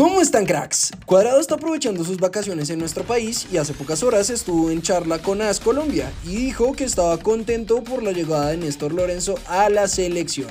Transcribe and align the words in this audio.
¿Cómo 0.00 0.22
están 0.22 0.46
cracks? 0.46 0.92
Cuadrado 1.04 1.38
está 1.38 1.56
aprovechando 1.56 2.02
sus 2.04 2.16
vacaciones 2.16 2.70
en 2.70 2.78
nuestro 2.78 3.04
país 3.04 3.46
y 3.52 3.58
hace 3.58 3.74
pocas 3.74 4.02
horas 4.02 4.30
estuvo 4.30 4.70
en 4.70 4.80
charla 4.80 5.18
con 5.18 5.42
AS 5.42 5.60
Colombia 5.60 6.10
y 6.24 6.36
dijo 6.36 6.72
que 6.72 6.84
estaba 6.84 7.18
contento 7.18 7.84
por 7.84 8.02
la 8.02 8.12
llegada 8.12 8.48
de 8.48 8.56
Néstor 8.56 8.94
Lorenzo 8.94 9.34
a 9.46 9.68
la 9.68 9.88
selección. 9.88 10.48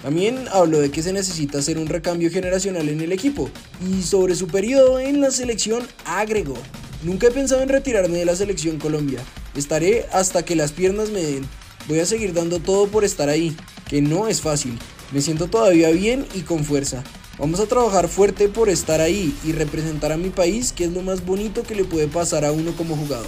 También 0.00 0.46
habló 0.52 0.78
de 0.78 0.92
que 0.92 1.02
se 1.02 1.12
necesita 1.12 1.58
hacer 1.58 1.76
un 1.76 1.88
recambio 1.88 2.30
generacional 2.30 2.88
en 2.88 3.00
el 3.00 3.10
equipo 3.10 3.50
y 3.84 4.00
sobre 4.04 4.36
su 4.36 4.46
periodo 4.46 5.00
en 5.00 5.20
la 5.20 5.32
selección 5.32 5.82
agregó, 6.04 6.54
nunca 7.02 7.26
he 7.26 7.32
pensado 7.32 7.62
en 7.62 7.70
retirarme 7.70 8.18
de 8.18 8.26
la 8.26 8.36
selección 8.36 8.78
Colombia, 8.78 9.18
estaré 9.56 10.06
hasta 10.12 10.44
que 10.44 10.54
las 10.54 10.70
piernas 10.70 11.10
me 11.10 11.20
den, 11.20 11.48
voy 11.88 11.98
a 11.98 12.06
seguir 12.06 12.32
dando 12.32 12.60
todo 12.60 12.86
por 12.86 13.02
estar 13.02 13.28
ahí, 13.28 13.56
que 13.88 14.00
no 14.00 14.28
es 14.28 14.40
fácil, 14.40 14.78
me 15.10 15.20
siento 15.20 15.48
todavía 15.48 15.90
bien 15.90 16.24
y 16.32 16.42
con 16.42 16.62
fuerza. 16.62 17.02
Vamos 17.36 17.58
a 17.58 17.66
trabajar 17.66 18.08
fuerte 18.08 18.48
por 18.48 18.68
estar 18.68 19.00
ahí 19.00 19.34
y 19.44 19.50
representar 19.50 20.12
a 20.12 20.16
mi 20.16 20.30
país, 20.30 20.70
que 20.70 20.84
es 20.84 20.92
lo 20.92 21.02
más 21.02 21.26
bonito 21.26 21.64
que 21.64 21.74
le 21.74 21.84
puede 21.84 22.06
pasar 22.06 22.44
a 22.44 22.52
uno 22.52 22.72
como 22.76 22.96
jugador. 22.96 23.26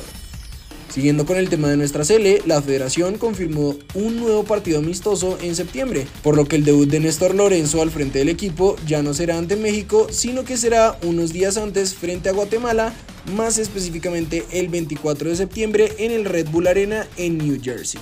Siguiendo 0.88 1.26
con 1.26 1.36
el 1.36 1.48
tema 1.48 1.68
de 1.68 1.76
nuestra 1.76 2.04
Sele, 2.04 2.40
la 2.46 2.62
federación 2.62 3.18
confirmó 3.18 3.76
un 3.94 4.16
nuevo 4.16 4.44
partido 4.44 4.78
amistoso 4.78 5.36
en 5.42 5.56
septiembre, 5.56 6.06
por 6.22 6.36
lo 6.36 6.46
que 6.46 6.54
el 6.54 6.64
debut 6.64 6.88
de 6.88 7.00
Néstor 7.00 7.34
Lorenzo 7.34 7.82
al 7.82 7.90
frente 7.90 8.20
del 8.20 8.28
equipo 8.28 8.76
ya 8.86 9.02
no 9.02 9.12
será 9.12 9.38
ante 9.38 9.56
México, 9.56 10.06
sino 10.10 10.44
que 10.44 10.56
será 10.56 10.96
unos 11.02 11.32
días 11.32 11.56
antes 11.56 11.94
frente 11.94 12.28
a 12.28 12.32
Guatemala, 12.32 12.94
más 13.34 13.58
específicamente 13.58 14.44
el 14.52 14.68
24 14.68 15.30
de 15.30 15.36
septiembre 15.36 15.92
en 15.98 16.12
el 16.12 16.24
Red 16.24 16.48
Bull 16.48 16.68
Arena 16.68 17.08
en 17.16 17.38
New 17.38 17.58
Jersey. 17.60 18.00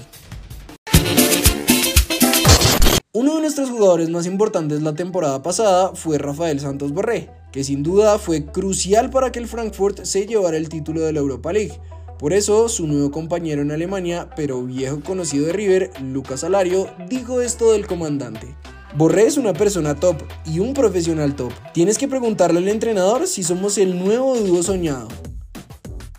Uno 3.16 3.36
de 3.36 3.42
nuestros 3.42 3.70
jugadores 3.70 4.10
más 4.10 4.26
importantes 4.26 4.82
la 4.82 4.92
temporada 4.92 5.40
pasada 5.40 5.92
fue 5.94 6.18
Rafael 6.18 6.58
Santos 6.58 6.90
Borré, 6.90 7.30
que 7.52 7.62
sin 7.62 7.84
duda 7.84 8.18
fue 8.18 8.44
crucial 8.44 9.08
para 9.10 9.30
que 9.30 9.38
el 9.38 9.46
Frankfurt 9.46 10.02
se 10.02 10.26
llevara 10.26 10.56
el 10.56 10.68
título 10.68 11.02
de 11.02 11.12
la 11.12 11.20
Europa 11.20 11.52
League. 11.52 11.78
Por 12.18 12.32
eso, 12.32 12.68
su 12.68 12.88
nuevo 12.88 13.12
compañero 13.12 13.62
en 13.62 13.70
Alemania, 13.70 14.28
pero 14.34 14.64
viejo 14.64 14.98
conocido 15.00 15.46
de 15.46 15.52
River, 15.52 15.92
Lucas 16.02 16.42
Alario, 16.42 16.88
dijo 17.08 17.40
esto 17.40 17.70
del 17.70 17.86
comandante. 17.86 18.56
Borré 18.96 19.28
es 19.28 19.36
una 19.36 19.52
persona 19.52 19.94
top 19.94 20.16
y 20.44 20.58
un 20.58 20.74
profesional 20.74 21.36
top. 21.36 21.52
Tienes 21.72 21.98
que 21.98 22.08
preguntarle 22.08 22.58
al 22.58 22.66
entrenador 22.66 23.28
si 23.28 23.44
somos 23.44 23.78
el 23.78 23.96
nuevo 23.96 24.36
dúo 24.40 24.60
soñado. 24.64 25.06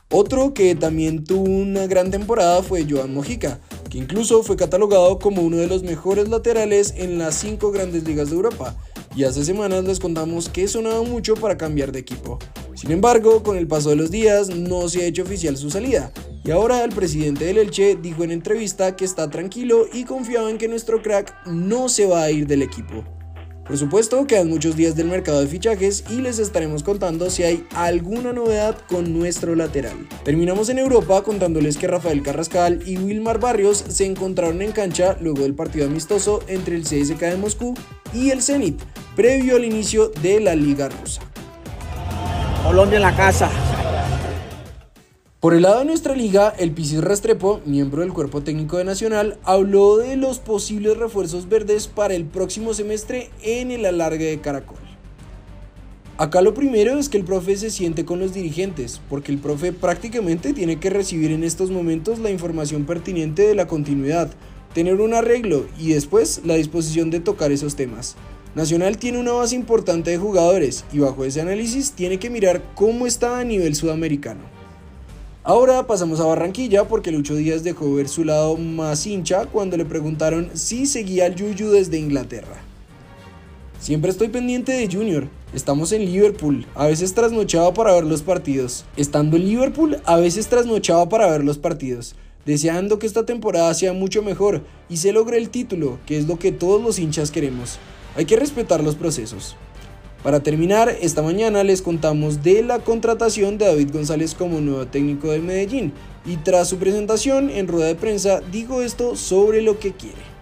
Otro 0.09 0.53
que 0.53 0.75
también 0.75 1.25
tuvo 1.25 1.43
una 1.43 1.87
gran 1.87 2.09
temporada 2.09 2.63
fue 2.63 2.87
Joan 2.89 3.13
Mojica, 3.13 3.59
incluso 3.95 4.43
fue 4.43 4.57
catalogado 4.57 5.17
como 5.19 5.41
uno 5.41 5.57
de 5.57 5.67
los 5.67 5.83
mejores 5.83 6.27
laterales 6.27 6.93
en 6.97 7.17
las 7.17 7.35
cinco 7.35 7.71
grandes 7.71 8.03
ligas 8.03 8.29
de 8.29 8.35
Europa, 8.35 8.75
y 9.15 9.23
hace 9.23 9.45
semanas 9.45 9.85
les 9.85 9.99
contamos 9.99 10.49
que 10.49 10.67
sonaba 10.67 11.01
mucho 11.03 11.35
para 11.35 11.57
cambiar 11.57 11.91
de 11.91 11.99
equipo. 11.99 12.37
Sin 12.75 12.91
embargo, 12.91 13.41
con 13.41 13.57
el 13.57 13.67
paso 13.67 13.89
de 13.89 13.95
los 13.95 14.11
días 14.11 14.49
no 14.49 14.89
se 14.89 15.03
ha 15.03 15.05
hecho 15.05 15.23
oficial 15.23 15.55
su 15.55 15.71
salida, 15.71 16.11
y 16.43 16.51
ahora 16.51 16.83
el 16.83 16.91
presidente 16.91 17.45
del 17.45 17.57
Elche 17.57 17.95
dijo 17.95 18.23
en 18.23 18.31
entrevista 18.31 18.95
que 18.97 19.05
está 19.05 19.29
tranquilo 19.29 19.85
y 19.91 20.03
confiado 20.03 20.49
en 20.49 20.57
que 20.57 20.67
nuestro 20.67 21.01
crack 21.01 21.33
no 21.47 21.87
se 21.87 22.05
va 22.05 22.23
a 22.23 22.31
ir 22.31 22.45
del 22.47 22.61
equipo. 22.61 23.14
Por 23.65 23.79
supuesto, 23.79 24.27
quedan 24.27 24.49
muchos 24.49 24.75
días 24.75 24.95
del 24.95 25.07
mercado 25.07 25.41
de 25.41 25.47
fichajes 25.47 26.03
y 26.11 26.21
les 26.21 26.37
estaremos 26.37 26.83
contando 26.83 27.31
si 27.31 27.41
hay 27.41 27.65
alguna 27.73 28.31
novedad 28.31 28.77
con 28.87 29.11
nuestro 29.11 29.55
lateral. 29.55 30.07
Terminamos 30.23 30.69
en 30.69 30.77
Europa 30.77 31.23
contándoles 31.23 31.77
que 31.77 31.87
Rafael 31.87 32.21
Carrascal 32.21 32.83
y 32.85 32.97
Wilmar 32.97 33.39
Barrios 33.39 33.83
se 33.87 34.05
encontraron 34.05 34.61
en 34.61 34.71
cancha 34.71 35.17
luego 35.19 35.41
del 35.41 35.55
partido 35.55 35.87
amistoso 35.87 36.43
entre 36.47 36.75
el 36.75 36.83
CSK 36.83 37.19
de 37.19 37.37
Moscú 37.37 37.73
y 38.13 38.29
el 38.29 38.43
Zenit, 38.43 38.79
previo 39.15 39.55
al 39.55 39.65
inicio 39.65 40.09
de 40.21 40.39
la 40.41 40.55
Liga 40.55 40.87
Rusa. 40.89 41.21
Colombia 42.63 42.97
en 42.97 43.03
la 43.03 43.15
casa. 43.15 43.74
Por 45.45 45.53
el 45.53 45.61
lado 45.61 45.77
de 45.77 45.85
nuestra 45.85 46.15
liga, 46.15 46.55
el 46.57 46.71
Pisis 46.71 47.01
Restrepo, 47.01 47.61
miembro 47.67 48.01
del 48.01 48.13
cuerpo 48.13 48.41
técnico 48.41 48.77
de 48.77 48.83
Nacional, 48.83 49.37
habló 49.43 49.97
de 49.97 50.15
los 50.15 50.39
posibles 50.39 50.97
refuerzos 50.97 51.47
verdes 51.47 51.85
para 51.85 52.15
el 52.15 52.25
próximo 52.25 52.73
semestre 52.73 53.29
en 53.43 53.69
el 53.69 53.85
alargue 53.85 54.25
de 54.25 54.41
Caracol. 54.41 54.79
Acá 56.17 56.41
lo 56.41 56.55
primero 56.55 56.97
es 56.97 57.09
que 57.09 57.17
el 57.17 57.25
profe 57.25 57.55
se 57.57 57.69
siente 57.69 58.05
con 58.05 58.17
los 58.17 58.33
dirigentes, 58.33 58.99
porque 59.07 59.31
el 59.31 59.37
profe 59.37 59.71
prácticamente 59.71 60.51
tiene 60.51 60.79
que 60.79 60.89
recibir 60.89 61.29
en 61.29 61.43
estos 61.43 61.69
momentos 61.69 62.17
la 62.17 62.31
información 62.31 62.85
pertinente 62.85 63.43
de 63.43 63.53
la 63.53 63.67
continuidad, 63.67 64.31
tener 64.73 64.99
un 64.99 65.13
arreglo 65.13 65.67
y 65.77 65.93
después 65.93 66.41
la 66.43 66.55
disposición 66.55 67.11
de 67.11 67.19
tocar 67.19 67.51
esos 67.51 67.75
temas. 67.75 68.15
Nacional 68.55 68.97
tiene 68.97 69.19
una 69.19 69.33
base 69.33 69.53
importante 69.53 70.09
de 70.09 70.17
jugadores 70.17 70.85
y 70.91 70.97
bajo 70.97 71.23
ese 71.23 71.41
análisis 71.41 71.91
tiene 71.91 72.17
que 72.17 72.31
mirar 72.31 72.63
cómo 72.73 73.05
está 73.05 73.37
a 73.37 73.43
nivel 73.43 73.75
sudamericano. 73.75 74.54
Ahora 75.47 75.85
pasamos 75.85 76.19
a 76.19 76.25
Barranquilla 76.25 76.87
porque 76.87 77.11
Lucho 77.11 77.35
Díaz 77.35 77.63
dejó 77.63 77.93
ver 77.93 78.09
su 78.09 78.23
lado 78.23 78.57
más 78.57 79.05
hincha 79.05 79.45
cuando 79.45 79.77
le 79.77 79.85
preguntaron 79.85 80.49
si 80.55 80.87
seguía 80.87 81.27
al 81.27 81.35
Yuyu 81.35 81.69
desde 81.69 81.99
Inglaterra. 81.99 82.63
Siempre 83.79 84.09
estoy 84.09 84.29
pendiente 84.29 84.71
de 84.71 84.91
Junior. 84.91 85.27
Estamos 85.53 85.91
en 85.91 86.03
Liverpool, 86.03 86.65
a 86.73 86.87
veces 86.87 87.13
trasnochaba 87.13 87.75
para 87.75 87.93
ver 87.93 88.05
los 88.05 88.23
partidos. 88.23 88.85
Estando 88.97 89.37
en 89.37 89.47
Liverpool, 89.47 90.01
a 90.05 90.17
veces 90.17 90.47
trasnochaba 90.47 91.09
para 91.09 91.29
ver 91.29 91.43
los 91.43 91.59
partidos. 91.59 92.15
Deseando 92.47 92.97
que 92.97 93.05
esta 93.05 93.27
temporada 93.27 93.71
sea 93.75 93.93
mucho 93.93 94.23
mejor 94.23 94.63
y 94.89 94.97
se 94.97 95.11
logre 95.11 95.37
el 95.37 95.51
título, 95.51 95.99
que 96.07 96.17
es 96.17 96.27
lo 96.27 96.39
que 96.39 96.53
todos 96.53 96.81
los 96.81 96.97
hinchas 96.97 97.29
queremos. 97.29 97.77
Hay 98.15 98.25
que 98.25 98.35
respetar 98.35 98.83
los 98.83 98.95
procesos. 98.95 99.55
Para 100.23 100.39
terminar, 100.39 100.89
esta 101.01 101.21
mañana 101.21 101.63
les 101.63 101.81
contamos 101.81 102.41
de 102.41 102.63
la 102.63 102.79
contratación 102.79 103.57
de 103.57 103.67
David 103.67 103.91
González 103.93 104.33
como 104.33 104.59
nuevo 104.59 104.87
técnico 104.87 105.29
del 105.29 105.43
Medellín 105.43 105.93
y 106.25 106.37
tras 106.37 106.67
su 106.67 106.77
presentación 106.77 107.49
en 107.49 107.67
rueda 107.67 107.87
de 107.87 107.95
prensa 107.95 108.41
digo 108.51 108.81
esto 108.81 109.15
sobre 109.15 109.61
lo 109.61 109.79
que 109.79 109.93
quiere. 109.93 110.35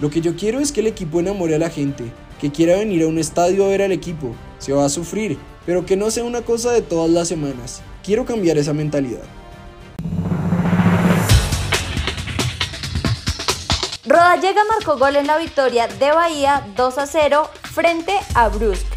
Lo 0.00 0.10
que 0.10 0.20
yo 0.20 0.36
quiero 0.36 0.60
es 0.60 0.72
que 0.72 0.80
el 0.80 0.86
equipo 0.86 1.20
enamore 1.20 1.54
a 1.54 1.58
la 1.58 1.70
gente, 1.70 2.04
que 2.40 2.50
quiera 2.50 2.76
venir 2.76 3.04
a 3.04 3.06
un 3.06 3.18
estadio 3.18 3.64
a 3.64 3.68
ver 3.68 3.82
al 3.82 3.92
equipo, 3.92 4.34
se 4.58 4.72
va 4.72 4.84
a 4.84 4.90
sufrir, 4.90 5.38
pero 5.64 5.86
que 5.86 5.96
no 5.96 6.10
sea 6.10 6.24
una 6.24 6.42
cosa 6.42 6.72
de 6.72 6.82
todas 6.82 7.10
las 7.10 7.28
semanas. 7.28 7.82
Quiero 8.02 8.26
cambiar 8.26 8.58
esa 8.58 8.72
mentalidad. 8.72 9.22
Rodallega 14.04 14.62
marcó 14.68 14.98
gol 14.98 15.16
en 15.16 15.26
la 15.26 15.38
victoria 15.38 15.86
de 15.86 16.10
Bahía 16.10 16.66
2 16.76 16.98
a 16.98 17.06
0 17.06 17.48
frente 17.72 18.18
a 18.34 18.48
Brusque. 18.48 18.96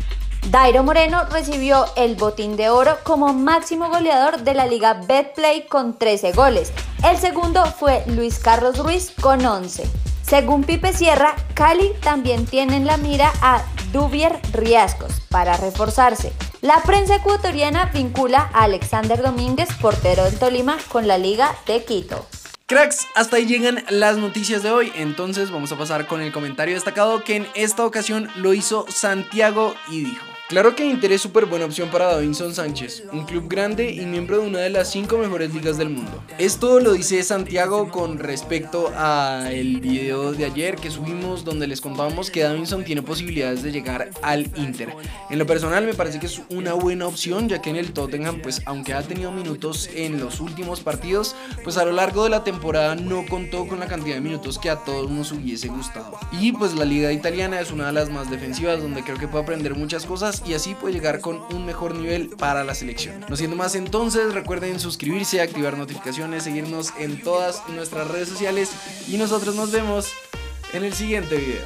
Dairo 0.50 0.84
Moreno 0.84 1.24
recibió 1.32 1.86
el 1.96 2.16
botín 2.16 2.56
de 2.56 2.70
oro 2.70 2.98
como 3.04 3.34
máximo 3.34 3.90
goleador 3.90 4.42
de 4.42 4.54
la 4.54 4.68
liga 4.68 4.94
Betplay 5.08 5.68
con 5.68 5.98
13 5.98 6.34
goles. 6.34 6.72
El 7.04 7.18
segundo 7.18 7.66
fue 7.66 8.04
Luis 8.08 8.38
Carlos 8.38 8.78
Ruiz 8.78 9.12
con 9.20 9.44
11. 9.44 9.90
Según 10.22 10.64
Pipe 10.64 10.94
Sierra, 10.94 11.36
Cali 11.54 11.94
también 12.02 12.46
tiene 12.46 12.78
en 12.78 12.86
la 12.86 12.98
mira 12.98 13.32
a 13.42 13.64
Duvier 13.92 14.40
Riascos 14.54 15.22
para 15.30 15.58
reforzarse. 15.58 16.34
La 16.62 16.82
prensa 16.84 17.16
ecuatoriana 17.16 17.92
vincula 17.94 18.50
a 18.54 18.64
Alexander 18.64 19.22
Domínguez, 19.22 19.70
portero 19.82 20.26
del 20.26 20.38
Tolima, 20.38 20.78
con 20.92 21.08
la 21.08 21.18
Liga 21.18 21.56
de 21.68 21.84
Quito. 21.86 22.26
Cracks, 22.68 23.06
hasta 23.14 23.38
ahí 23.38 23.46
llegan 23.46 23.84
las 23.90 24.18
noticias 24.18 24.64
de 24.64 24.72
hoy, 24.72 24.92
entonces 24.96 25.52
vamos 25.52 25.72
a 25.72 25.78
pasar 25.78 26.08
con 26.08 26.20
el 26.20 26.32
comentario 26.32 26.74
destacado 26.74 27.24
que 27.24 27.36
en 27.36 27.48
esta 27.54 27.86
ocasión 27.86 28.28
lo 28.38 28.56
hizo 28.56 28.88
Santiago 28.90 29.76
y 29.88 30.06
dijo. 30.06 30.35
Claro 30.48 30.76
que 30.76 30.86
Inter 30.86 31.12
es 31.12 31.24
súper 31.24 31.48
buena 31.48 31.66
opción 31.66 31.90
para 31.90 32.06
Davinson 32.06 32.54
Sánchez, 32.54 33.06
un 33.12 33.26
club 33.26 33.48
grande 33.50 33.90
y 33.90 34.06
miembro 34.06 34.40
de 34.40 34.48
una 34.48 34.60
de 34.60 34.70
las 34.70 34.92
cinco 34.92 35.18
mejores 35.18 35.52
ligas 35.52 35.80
del 35.80 35.90
mundo. 35.90 36.24
Esto 36.38 36.80
lo 36.80 36.94
dice 36.94 37.24
Santiago 37.24 37.90
con 37.90 38.20
respecto 38.20 38.92
a 38.96 39.50
el 39.52 39.80
video 39.80 40.34
de 40.34 40.46
ayer 40.46 40.76
que 40.76 40.92
subimos 40.92 41.46
donde 41.46 41.66
les 41.66 41.82
contábamos 41.82 42.30
que 42.30 42.44
Davinson 42.44 42.84
tiene 42.84 43.02
posibilidades 43.02 43.64
de 43.64 43.72
llegar 43.72 44.12
al 44.22 44.52
Inter. 44.56 44.94
En 45.32 45.40
lo 45.40 45.48
personal 45.48 45.84
me 45.84 45.96
parece 45.96 46.20
que 46.20 46.28
es 46.28 46.40
una 46.52 46.74
buena 46.74 47.08
opción 47.08 47.50
ya 47.50 47.60
que 47.60 47.72
en 47.72 47.78
el 47.78 47.92
Tottenham 47.92 48.40
pues 48.44 48.62
aunque 48.66 48.94
ha 48.94 49.02
tenido 49.02 49.32
minutos 49.32 49.90
en 49.96 50.20
los 50.20 50.40
últimos 50.42 50.80
partidos 50.82 51.36
pues 51.64 51.78
a 51.78 51.86
lo 51.86 51.92
largo 51.92 52.24
de 52.24 52.30
la 52.30 52.44
temporada 52.44 52.94
no 52.94 53.26
contó 53.28 53.68
con 53.68 53.80
la 53.80 53.88
cantidad 53.88 54.14
de 54.14 54.22
minutos 54.22 54.60
que 54.60 54.70
a 54.70 54.76
todos 54.76 55.10
nos 55.10 55.32
hubiese 55.32 55.70
gustado. 55.70 56.20
Y 56.34 56.52
pues 56.52 56.76
la 56.76 56.86
liga 56.86 57.12
italiana 57.12 57.60
es 57.60 57.72
una 57.72 57.88
de 57.88 57.94
las 57.94 58.12
más 58.12 58.30
defensivas 58.30 58.80
donde 58.80 59.04
creo 59.04 59.18
que 59.18 59.28
puede 59.28 59.44
aprender 59.44 59.74
muchas 59.74 60.06
cosas 60.06 60.35
y 60.46 60.54
así 60.54 60.76
puede 60.76 60.94
llegar 60.94 61.20
con 61.20 61.42
un 61.54 61.66
mejor 61.66 61.96
nivel 61.96 62.30
para 62.30 62.64
la 62.64 62.76
selección. 62.76 63.26
No 63.30 63.36
siendo 63.36 63.56
más 63.56 63.76
entonces, 63.76 64.34
recuerden 64.34 64.80
suscribirse, 64.80 65.42
activar 65.42 65.78
notificaciones, 65.78 66.44
seguirnos 66.44 66.94
en 66.98 67.22
todas 67.22 67.62
nuestras 67.70 68.08
redes 68.08 68.30
sociales 68.30 68.72
y 69.08 69.18
nosotros 69.18 69.56
nos 69.56 69.72
vemos 69.72 70.12
en 70.74 70.84
el 70.84 70.94
siguiente 70.94 71.38
video. 71.38 71.62